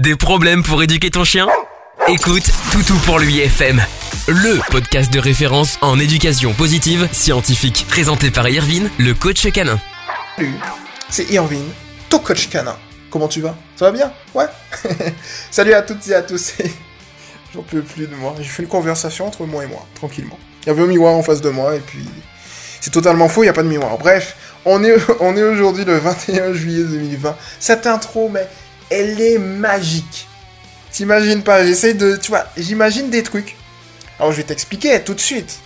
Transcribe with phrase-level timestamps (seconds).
[0.00, 1.46] Des problèmes pour éduquer ton chien?
[2.08, 3.82] Écoute Toutou pour lui FM,
[4.28, 9.78] le podcast de référence en éducation positive scientifique, présenté par Irvine, le coach canin.
[10.36, 10.54] Salut,
[11.10, 11.68] c'est Irvine,
[12.08, 12.78] ton coach canin.
[13.10, 13.54] Comment tu vas?
[13.76, 14.10] Ça va bien?
[14.34, 14.46] Ouais?
[15.50, 16.54] Salut à toutes et à tous.
[17.54, 18.34] J'en peux plus de moi.
[18.38, 20.38] J'ai fait une conversation entre moi et moi, tranquillement.
[20.62, 22.06] Il y avait un miroir en face de moi et puis
[22.80, 23.98] c'est totalement faux, il n'y a pas de miroir.
[23.98, 27.36] Bref, on est, on est aujourd'hui le 21 juillet 2020.
[27.58, 28.48] Cette intro, mais
[28.90, 30.28] elle est magique.
[30.90, 32.16] T'imagines pas, j'essaie de...
[32.16, 33.56] Tu vois, j'imagine des trucs.
[34.18, 35.60] Alors je vais t'expliquer tout de suite.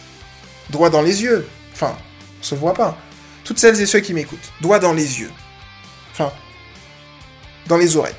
[0.71, 1.49] Droit dans les yeux.
[1.73, 1.97] Enfin,
[2.41, 2.97] on se voit pas.
[3.43, 4.53] Toutes celles et ceux qui m'écoutent.
[4.61, 5.33] Droit dans les yeux.
[6.13, 6.33] Enfin,
[7.67, 8.15] dans les oreilles.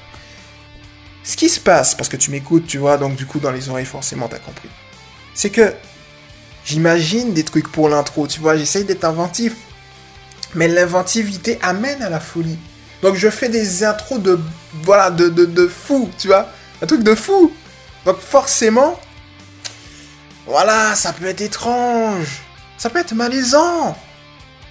[1.24, 3.70] Ce qui se passe, parce que tu m'écoutes, tu vois, donc du coup dans les
[3.70, 4.70] oreilles forcément t'as compris.
[5.34, 5.74] C'est que
[6.66, 9.54] j'imagine des trucs pour l'intro, tu vois, j'essaye d'être inventif.
[10.54, 12.58] Mais l'inventivité amène à la folie.
[13.06, 14.40] Donc je fais des intros de
[14.82, 16.50] voilà de, fou, tu vois,
[16.82, 17.54] un truc de fou.
[18.04, 19.00] Donc forcément,
[20.48, 22.42] voilà, ça peut être étrange,
[22.80, 23.96] ça peut être malaisant,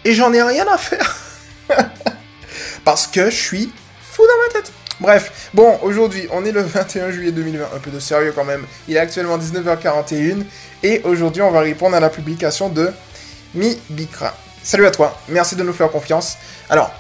[0.05, 1.17] et j'en ai rien à faire
[2.85, 4.73] parce que je suis fou dans ma tête.
[4.99, 8.67] Bref, bon, aujourd'hui, on est le 21 juillet 2020, un peu de sérieux quand même.
[8.89, 10.43] Il est actuellement 19h41
[10.83, 12.91] et aujourd'hui, on va répondre à la publication de
[13.55, 14.35] Mi Bikra.
[14.65, 16.37] Salut à toi, merci de nous faire confiance.
[16.69, 16.93] Alors,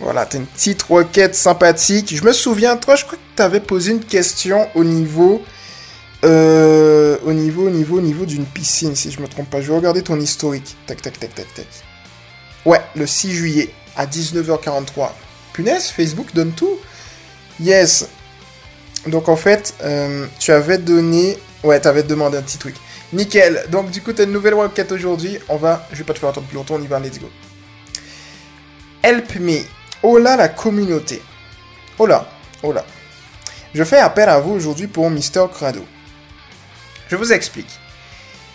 [0.00, 2.14] voilà, t'as une petite requête sympathique.
[2.14, 5.42] Je me souviens, toi, je crois que t'avais posé une question au niveau,
[6.24, 9.60] euh, au niveau, au niveau, au niveau d'une piscine, si je me trompe pas.
[9.62, 10.76] Je vais regarder ton historique.
[10.86, 11.66] Tac, tac, tac, tac, tac.
[12.66, 15.10] Ouais, le 6 juillet à 19h43.
[15.54, 16.78] Punaise, Facebook donne tout.
[17.58, 18.06] Yes.
[19.06, 22.74] Donc en fait, euh, tu avais donné, ouais, t'avais demandé un petit truc.
[23.14, 23.64] Nickel.
[23.70, 25.38] Donc du coup, t'as une nouvelle requête aujourd'hui.
[25.48, 26.74] On va, je vais pas te faire attendre plus longtemps.
[26.74, 26.98] On y va.
[26.98, 27.30] Let's go.
[29.02, 29.60] Help me.
[30.02, 31.22] Oh là, la communauté.
[31.98, 32.26] Oh là.
[33.74, 35.84] Je fais appel à vous aujourd'hui pour Mister Crado.
[37.08, 37.78] Je vous explique.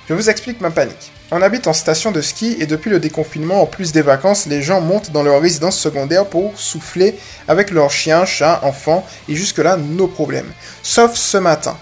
[0.08, 1.12] Je vous explique ma panique.
[1.32, 4.62] On habite en station de ski et depuis le déconfinement, en plus des vacances, les
[4.62, 9.78] gens montent dans leur résidence secondaire pour souffler avec leurs chiens, chats, enfants et jusque-là,
[9.78, 10.52] nos problèmes.
[10.84, 11.78] Sauf ce matin.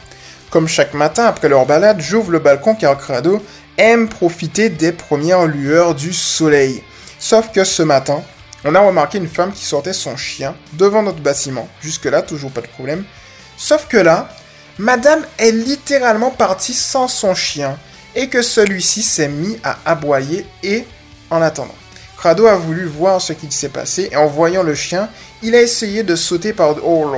[0.52, 3.44] Comme chaque matin après leur balade, j'ouvre le balcon car Crado
[3.78, 6.84] aime profiter des premières lueurs du soleil.
[7.18, 8.24] Sauf que ce matin,
[8.66, 11.68] on a remarqué une femme qui sortait son chien devant notre bâtiment.
[11.82, 13.06] Jusque-là, toujours pas de problème.
[13.58, 14.30] Sauf que là,
[14.78, 17.78] madame est littéralement partie sans son chien
[18.16, 20.86] et que celui-ci s'est mis à aboyer et
[21.30, 21.76] en attendant.
[22.18, 25.10] Crado a voulu voir ce qu'il s'est passé et en voyant le chien,
[25.42, 27.14] il a essayé de sauter par oh.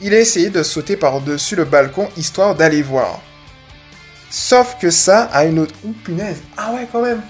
[0.00, 3.20] Il a essayé de sauter par-dessus le balcon histoire d'aller voir.
[4.30, 6.38] Sauf que ça a une autre Ouh punaise.
[6.56, 7.20] Ah ouais quand même.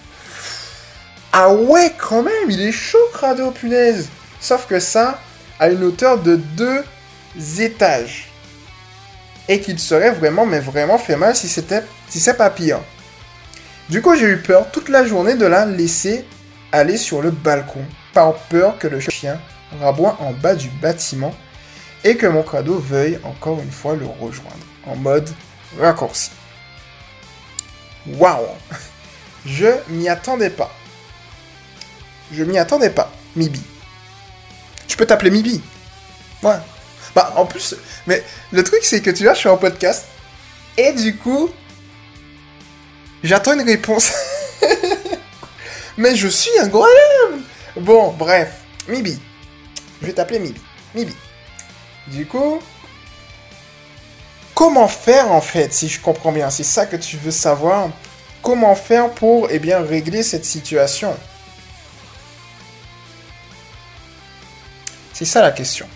[1.32, 4.08] Ah ouais quand même, il est chaud Crado punaise.
[4.40, 5.20] Sauf que ça
[5.58, 6.82] a une hauteur de deux
[7.58, 8.28] étages
[9.48, 12.80] et qu'il serait vraiment, mais vraiment fait mal si c'était, si c'est pas pire.
[13.88, 16.24] Du coup, j'ai eu peur toute la journée de la laisser
[16.72, 19.40] aller sur le balcon, par peur que le chien
[19.80, 21.34] raboie en bas du bâtiment
[22.04, 25.28] et que mon crado veuille encore une fois le rejoindre, en mode
[25.78, 26.30] raccourci.
[28.06, 28.46] Waouh
[29.46, 30.70] Je m'y attendais pas.
[32.32, 33.62] Je m'y attendais pas, Mibi.
[34.88, 35.60] Je peux t'appeler Mibi.
[36.42, 36.56] Ouais.
[37.14, 37.74] Bah, en plus,
[38.06, 40.06] mais le truc, c'est que tu vois, je suis en podcast.
[40.76, 41.50] Et du coup,
[43.22, 44.12] j'attends une réponse.
[45.96, 47.42] mais je suis incroyable.
[47.76, 48.52] Bon, bref.
[48.88, 49.18] Mibi.
[50.00, 50.60] Je vais t'appeler Mibi.
[50.94, 51.14] Mibi.
[52.06, 52.60] Du coup,
[54.54, 56.50] comment faire en fait, si je comprends bien?
[56.50, 57.90] C'est ça que tu veux savoir.
[58.42, 61.14] Comment faire pour, eh bien, régler cette situation?
[65.20, 65.86] C'est ça la question.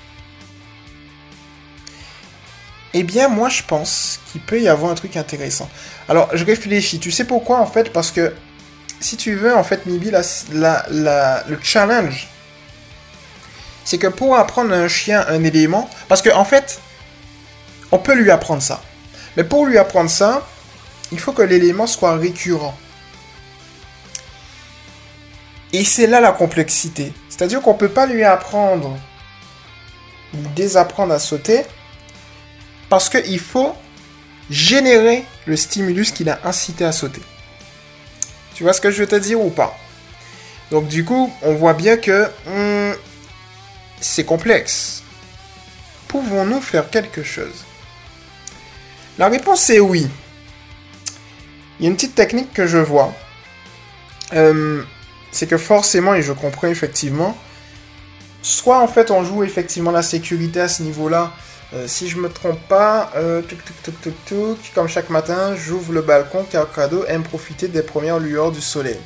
[2.93, 5.71] Eh bien, moi, je pense qu'il peut y avoir un truc intéressant.
[6.11, 6.99] Alors, je réfléchis.
[6.99, 7.91] Tu sais pourquoi, en fait?
[7.91, 8.35] Parce que,
[9.01, 12.29] si tu veux, en fait, Mibi, le challenge,
[13.87, 15.89] c'est que pour apprendre à un chien un élément...
[16.07, 16.79] Parce que, en fait,
[17.93, 18.83] on peut lui apprendre ça.
[19.39, 20.47] Mais pour lui apprendre ça,
[21.13, 22.77] il faut que l'élément soit récurrent.
[25.73, 27.15] Et c'est là la complexité.
[27.31, 28.99] C'est-à-dire qu'on ne peut pas lui apprendre
[30.55, 31.63] désapprendre à sauter
[32.89, 33.75] parce qu'il faut
[34.51, 37.23] générer le stimulus qui l'a incité à sauter.
[38.55, 39.77] Tu vois ce que je veux te dire ou pas?
[40.71, 42.97] Donc du coup, on voit bien que hmm,
[44.01, 45.03] c'est complexe.
[46.09, 47.65] Pouvons-nous faire quelque chose?
[49.19, 50.09] La réponse est oui.
[51.79, 53.13] Il y a une petite technique que je vois.
[54.33, 54.83] Euh,
[55.33, 57.37] c'est que forcément, et je comprends effectivement,
[58.45, 61.33] soit en fait on joue effectivement la sécurité à ce niveau-là.
[61.73, 63.43] Euh, si je me trompe pas, euh,
[64.75, 69.01] comme chaque matin, j'ouvre le balcon car Crado aime profiter des premières lueurs du soleil.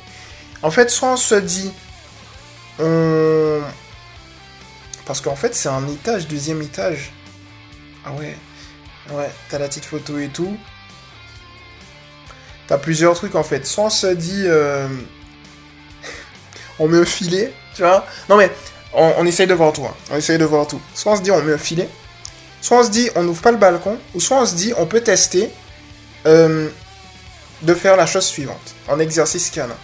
[0.61, 1.71] En fait, soit on se dit.
[5.09, 7.11] Parce qu'en fait, c'est un étage, deuxième étage.
[8.05, 8.37] Ah ouais,
[9.11, 10.55] ouais, t'as la petite photo et tout.
[12.67, 13.65] T'as plusieurs trucs en fait.
[13.65, 14.87] Soit on se dit, euh,
[16.79, 18.05] on met un filet, tu vois.
[18.29, 18.51] Non mais,
[18.93, 19.85] on, essaye de voir tout.
[20.11, 20.81] On essaye de voir tout.
[20.93, 21.89] Soit on se dit, on met un filet.
[22.61, 23.99] Soit on se dit, on n'ouvre pas le balcon.
[24.15, 25.49] Ou soit on se dit, on peut tester
[26.25, 26.69] euh,
[27.61, 28.75] de faire la chose suivante.
[28.87, 29.77] En exercice canin.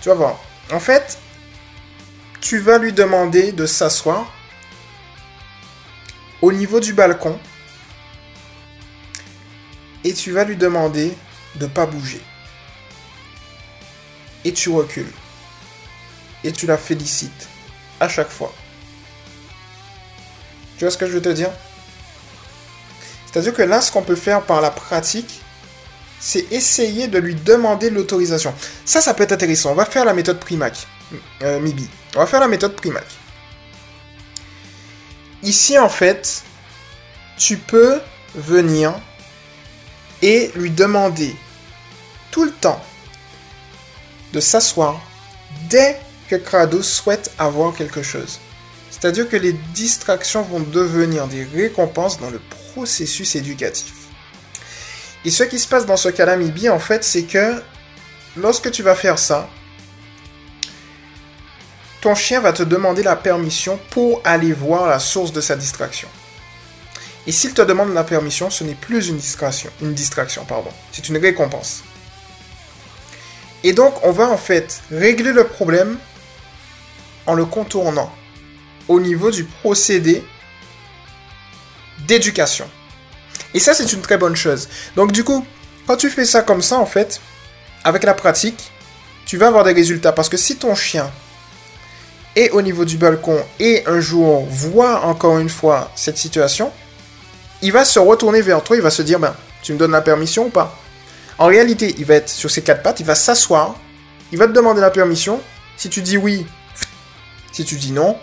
[0.00, 0.38] Tu vas voir.
[0.72, 1.18] En fait,
[2.40, 4.30] tu vas lui demander de s'asseoir
[6.42, 7.38] au niveau du balcon.
[10.04, 11.12] Et tu vas lui demander
[11.56, 12.20] de pas bouger.
[14.44, 15.12] Et tu recules.
[16.44, 17.48] Et tu la félicites.
[18.08, 18.52] Chaque fois.
[20.78, 21.50] Tu vois ce que je veux te dire?
[23.26, 25.40] C'est-à-dire que là, ce qu'on peut faire par la pratique,
[26.18, 28.54] c'est essayer de lui demander l'autorisation.
[28.84, 29.72] Ça, ça peut être intéressant.
[29.72, 30.86] On va faire la méthode Primac.
[31.42, 31.88] Euh, Mibi.
[32.16, 33.06] On va faire la méthode Primac.
[35.42, 36.42] Ici, en fait,
[37.38, 38.00] tu peux
[38.34, 38.94] venir
[40.22, 41.34] et lui demander
[42.30, 42.82] tout le temps
[44.32, 45.00] de s'asseoir
[45.68, 46.00] dès
[46.30, 48.38] que Crado souhaite avoir quelque chose.
[48.88, 52.40] C'est-à-dire que les distractions vont devenir des récompenses dans le
[52.72, 53.92] processus éducatif.
[55.24, 57.60] Et ce qui se passe dans ce cas-là, Mibi, en fait, c'est que
[58.36, 59.50] lorsque tu vas faire ça,
[62.00, 66.08] ton chien va te demander la permission pour aller voir la source de sa distraction.
[67.26, 70.70] Et s'il te demande la permission, ce n'est plus une distraction, une distraction, pardon.
[70.92, 71.82] C'est une récompense.
[73.64, 75.98] Et donc, on va en fait régler le problème
[77.26, 78.12] en le contournant
[78.88, 80.24] au niveau du procédé
[82.06, 82.68] d'éducation.
[83.54, 84.68] Et ça, c'est une très bonne chose.
[84.96, 85.44] Donc, du coup,
[85.86, 87.20] quand tu fais ça comme ça, en fait,
[87.84, 88.70] avec la pratique,
[89.26, 90.12] tu vas avoir des résultats.
[90.12, 91.10] Parce que si ton chien
[92.36, 96.72] est au niveau du balcon et un jour voit encore une fois cette situation,
[97.62, 100.00] il va se retourner vers toi, il va se dire, ben, tu me donnes la
[100.00, 100.78] permission ou pas?
[101.38, 103.76] En réalité, il va être sur ses quatre pattes, il va s'asseoir,
[104.32, 105.40] il va te demander la permission.
[105.76, 106.46] Si tu dis oui,
[107.52, 108.16] si tu dis non,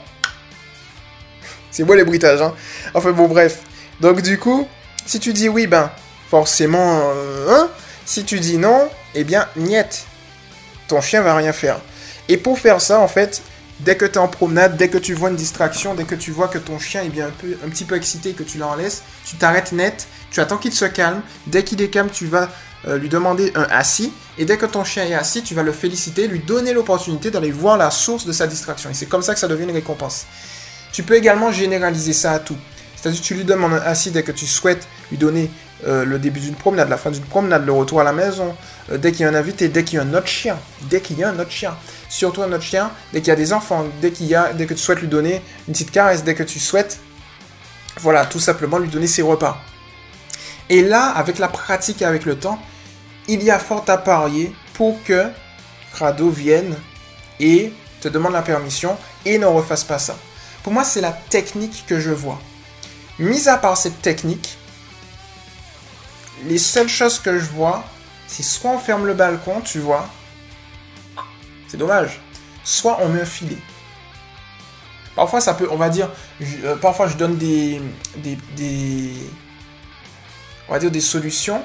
[1.71, 2.53] c'est moi les bruitages, hein.
[2.93, 3.59] Enfin bon, bref.
[3.99, 4.67] Donc du coup,
[5.05, 5.91] si tu dis oui, ben,
[6.29, 7.69] forcément, euh, hein.
[8.05, 10.05] Si tu dis non, eh bien, niet.
[10.87, 11.79] Ton chien va rien faire.
[12.29, 13.41] Et pour faire ça, en fait,
[13.79, 16.31] Dès que tu es en promenade, dès que tu vois une distraction, dès que tu
[16.31, 18.75] vois que ton chien est bien un, un petit peu excité et que tu l'en
[18.75, 21.21] laisses, tu t'arrêtes net, tu attends qu'il se calme.
[21.45, 22.49] Dès qu'il est calme, tu vas
[22.87, 24.11] euh, lui demander un assis.
[24.37, 27.51] Et dès que ton chien est assis, tu vas le féliciter, lui donner l'opportunité d'aller
[27.51, 28.89] voir la source de sa distraction.
[28.89, 30.25] Et c'est comme ça que ça devient une récompense.
[30.91, 32.57] Tu peux également généraliser ça à tout.
[32.95, 35.49] C'est-à-dire tu lui demandes un assis dès que tu souhaites lui donner
[35.85, 38.55] euh, le début d'une promenade, la fin d'une promenade, le retour à la maison,
[38.91, 40.57] euh, dès qu'il y a un invité, dès qu'il y a un autre chien,
[40.89, 41.75] dès qu'il y a un autre chien
[42.09, 44.65] surtout à notre chien, dès qu'il y a des enfants, dès qu'il y a, dès
[44.65, 46.99] que tu souhaites lui donner une petite caresse, dès que tu souhaites,
[47.99, 49.61] voilà, tout simplement lui donner ses repas.
[50.69, 52.59] Et là, avec la pratique et avec le temps,
[53.27, 55.27] il y a fort à parier pour que
[55.93, 56.75] Crado vienne
[57.39, 60.17] et te demande la permission et ne refasse pas ça.
[60.63, 62.39] Pour moi, c'est la technique que je vois.
[63.19, 64.57] Mis à part cette technique,
[66.45, 67.83] les seules choses que je vois,
[68.27, 70.07] c'est soit on ferme le balcon, tu vois,
[71.67, 72.21] c'est dommage.
[72.63, 73.57] Soit on met un filet.
[75.15, 76.09] Parfois, ça peut, on va dire,
[76.63, 77.81] euh, parfois je donne des,
[78.17, 79.13] des,
[80.67, 81.61] on va dire des solutions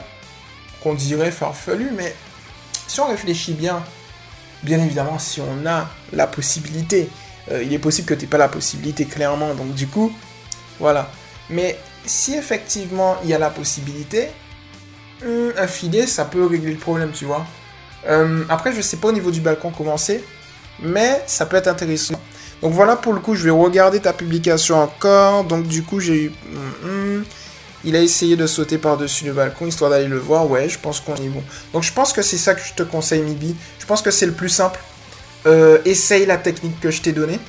[0.82, 2.14] qu'on dirait farfelues, mais
[2.87, 3.82] si on réfléchit bien,
[4.62, 7.09] bien évidemment, si on a la possibilité,
[7.50, 10.12] euh, il est possible que tu n'aies pas la possibilité, clairement, donc du coup,
[10.78, 11.11] voilà.
[11.50, 14.28] Mais si effectivement il y a la possibilité,
[15.25, 17.47] hmm, un filet, ça peut régler le problème, tu vois.
[18.09, 20.23] Euh, après, je sais pas au niveau du balcon comment c'est,
[20.80, 22.14] mais ça peut être intéressant.
[22.62, 25.44] Donc voilà, pour le coup, je vais regarder ta publication encore.
[25.44, 26.28] Donc du coup, j'ai eu...
[26.28, 26.92] Hmm, hmm.
[27.85, 30.49] Il a essayé de sauter par-dessus le balcon, histoire d'aller le voir.
[30.49, 31.43] Ouais, je pense qu'on est bon.
[31.73, 33.57] Donc je pense que c'est ça que je te conseille, Mibi.
[33.79, 34.81] Je pense que c'est le plus simple.
[35.47, 37.41] Euh, essaye la technique que je t'ai donnée.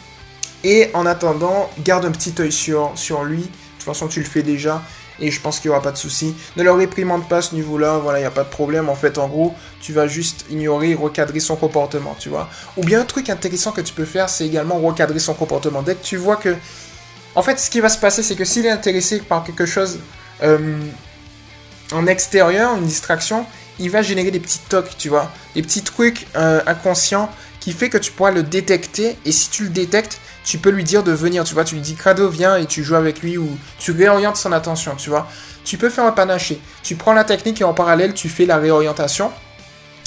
[0.64, 3.42] Et en attendant, garde un petit œil sur, lui.
[3.42, 4.82] De toute façon, tu le fais déjà
[5.20, 6.36] et je pense qu'il n'y aura pas de souci.
[6.58, 8.90] Ne le réprimande pas à ce niveau-là, voilà, il n'y a pas de problème.
[8.90, 12.50] En fait, en gros, tu vas juste ignorer, recadrer son comportement, tu vois.
[12.78, 15.82] Ou bien un truc intéressant que tu peux faire, c'est également recadrer son comportement.
[15.84, 16.56] Dès que tu vois que...
[17.36, 20.00] En fait, ce qui va se passer, c'est que s'il est intéressé par quelque chose
[20.42, 23.46] en extérieur, une distraction,
[23.80, 25.32] il va générer des petits tocs, tu vois.
[25.56, 29.18] Des petits trucs euh, inconscients qui fait que tu pourras le détecter.
[29.26, 31.44] Et si tu le détectes, tu peux lui dire de venir.
[31.44, 34.38] Tu vois, tu lui dis Crado, viens et tu joues avec lui ou tu réorientes
[34.38, 35.28] son attention, tu vois.
[35.64, 36.60] Tu peux faire un panaché.
[36.84, 39.32] Tu prends la technique et en parallèle, tu fais la réorientation.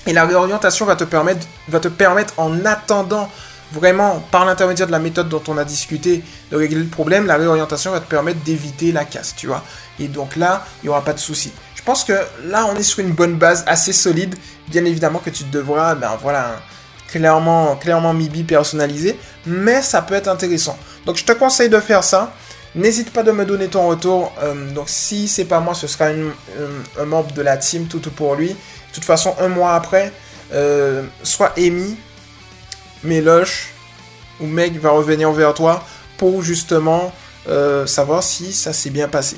[0.07, 3.29] Et la réorientation va te permettre, va te permettre en attendant
[3.73, 7.37] vraiment par l'intermédiaire de la méthode dont on a discuté de régler le problème, la
[7.37, 9.63] réorientation va te permettre d'éviter la casse, tu vois.
[9.99, 11.53] Et donc là, il n'y aura pas de souci.
[11.75, 14.35] Je pense que là, on est sur une bonne base assez solide.
[14.69, 16.57] Bien évidemment que tu devras, ben voilà,
[17.09, 20.77] clairement, clairement MIBI personnalisé, mais ça peut être intéressant.
[21.05, 22.33] Donc je te conseille de faire ça.
[22.75, 24.33] N'hésite pas de me donner ton retour.
[24.43, 28.35] Euh, donc si c'est pas moi, ce sera un membre de la team tout pour
[28.35, 28.49] lui.
[28.49, 28.55] De
[28.93, 30.13] toute façon, un mois après,
[30.53, 31.97] euh, soit Amy,
[33.05, 33.73] Méloche
[34.41, 35.85] ou Meg va revenir vers toi
[36.19, 37.13] pour justement
[37.49, 39.37] euh, savoir si ça s'est bien passé.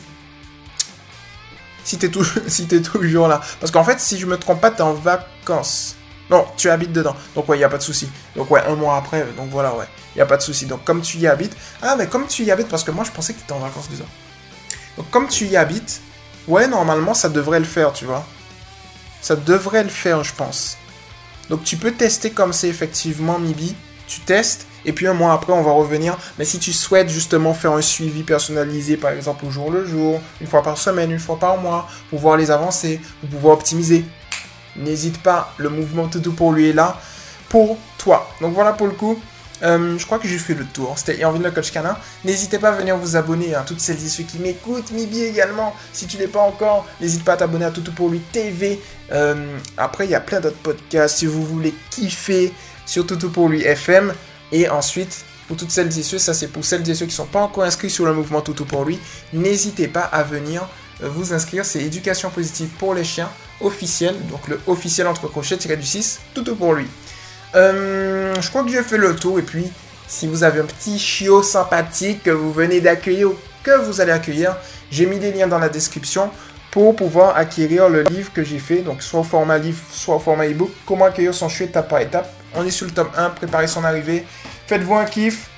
[1.85, 2.07] Si t'es
[2.77, 3.41] es toujours là.
[3.61, 5.97] Parce qu'en fait, si je me trompe pas, t'es en vacances.
[6.31, 7.17] Non, tu habites dedans.
[7.35, 8.09] Donc ouais, il a pas de souci.
[8.37, 9.87] Donc ouais, un mois après, donc voilà, ouais.
[10.15, 10.67] Il a pas de souci.
[10.67, 11.57] Donc comme tu y habites...
[11.81, 13.61] Ah, mais comme tu y habites, parce que moi je pensais que tu étais en
[13.61, 14.05] vacances déjà.
[14.97, 16.03] Donc comme tu y habites,
[16.47, 18.27] ouais, normalement ça devrait le faire, tu vois.
[19.23, 20.77] Ça devrait le faire, je pense.
[21.51, 23.75] Donc tu peux tester comme c'est effectivement Mibi.
[24.07, 26.17] Tu testes et puis un mois après on va revenir.
[26.39, 30.21] Mais si tu souhaites justement faire un suivi personnalisé, par exemple au jour le jour,
[30.41, 34.05] une fois par semaine, une fois par mois, pour voir les avancées, pour pouvoir optimiser,
[34.77, 37.01] n'hésite pas, le mouvement tout pour lui est là
[37.49, 38.31] pour toi.
[38.41, 39.21] Donc voilà pour le coup.
[39.63, 40.95] Euh, je crois que j'ai fait le tour.
[40.97, 41.97] C'était Irvin le coach canin.
[42.25, 44.91] N'hésitez pas à venir vous abonner à toutes celles et ceux qui m'écoutent.
[44.93, 45.75] Mibi également.
[45.93, 48.81] Si tu n'es pas encore, n'hésite pas à t'abonner à Toutou pour lui TV.
[49.13, 51.19] Euh, après, il y a plein d'autres podcasts.
[51.19, 52.53] Si vous voulez kiffer
[52.87, 54.15] sur Toutou pour lui FM.
[54.51, 57.27] Et ensuite, pour toutes celles et ceux, ça c'est pour celles et ceux qui sont
[57.27, 58.99] pas encore inscrits sur le mouvement Toutou pour lui.
[59.33, 60.67] N'hésitez pas à venir
[61.03, 61.65] euh, vous inscrire.
[61.65, 64.17] C'est éducation positive pour les chiens officiel.
[64.31, 66.21] Donc le officiel entre crochets tiré du 6.
[66.35, 66.87] Toutou pour lui.
[67.55, 69.39] Euh, je crois que j'ai fait le tour.
[69.39, 69.71] Et puis,
[70.07, 74.13] si vous avez un petit chiot sympathique que vous venez d'accueillir ou que vous allez
[74.13, 74.57] accueillir,
[74.91, 76.31] j'ai mis des liens dans la description
[76.71, 78.79] pour pouvoir acquérir le livre que j'ai fait.
[78.79, 80.71] Donc, soit au format livre, soit au format ebook.
[80.87, 82.33] Comment accueillir son chiot étape par étape?
[82.55, 83.31] On est sur le tome 1.
[83.31, 84.25] Préparez son arrivée.
[84.67, 85.49] Faites-vous un kiff.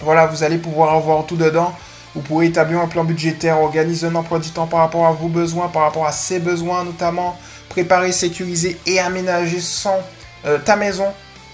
[0.00, 1.74] Voilà, vous allez pouvoir avoir tout dedans.
[2.14, 5.28] Vous pourrez établir un plan budgétaire, organiser un emploi du temps par rapport à vos
[5.28, 7.38] besoins, par rapport à ses besoins notamment.
[7.68, 9.94] Préparer, sécuriser et aménager son
[10.46, 11.06] euh, ta maison,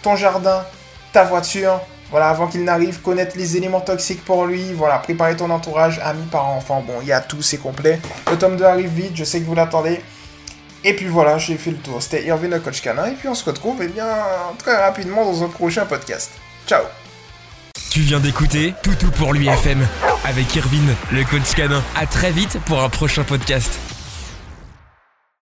[0.03, 0.65] ton jardin,
[1.13, 1.81] ta voiture.
[2.11, 4.73] Voilà, avant qu'il n'arrive, connaître les éléments toxiques pour lui.
[4.73, 6.83] Voilà, préparer ton entourage, amis, parents, enfants.
[6.85, 8.01] Bon, il y a tout, c'est complet.
[8.29, 10.01] Le tome 2 arrive vite, je sais que vous l'attendez.
[10.83, 12.03] Et puis voilà, j'ai fait le tour.
[12.03, 13.07] C'était Irvin le coach canin.
[13.07, 14.09] Et puis on se retrouve eh bien,
[14.59, 16.33] très rapidement dans un prochain podcast.
[16.67, 16.83] Ciao
[17.91, 19.87] Tu viens d'écouter Toutou pour l'UFM
[20.25, 21.83] avec Irvin, le coach canin.
[21.97, 24.00] À très vite pour un prochain podcast.